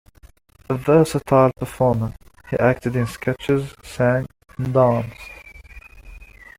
A 0.67 0.73
versatile 0.73 1.51
performer, 1.55 2.15
he 2.49 2.57
acted 2.57 2.95
in 2.95 3.05
sketches, 3.05 3.75
sang, 3.83 4.25
and 4.57 4.73
danced. 4.73 5.15